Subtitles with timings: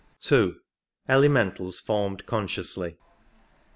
[0.21, 0.55] 2.
[1.07, 2.97] Ele mentals formed consciously.